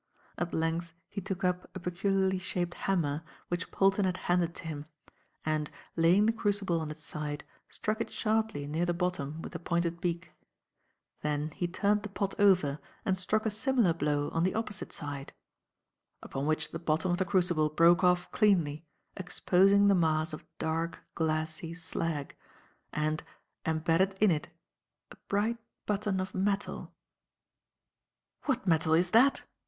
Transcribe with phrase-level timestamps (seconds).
[0.35, 4.87] At length he took up a peculiarly shaped hammer which Polton had handed to him,
[5.45, 9.59] and, laying the crucible on its side, struck it sharply near the bottom with the
[9.59, 10.31] pointed beak;
[11.21, 15.33] then he turned the pot over and struck a similar blow on the opposite side;
[16.23, 18.83] upon which the bottom of the crucible broke off cleanly,
[19.15, 22.35] exposing the mass of dark, glassy slag,
[22.91, 23.21] and,
[23.67, 24.47] embedded in it,
[25.11, 26.91] a bright button of metal.
[28.45, 29.43] "What metal is that?"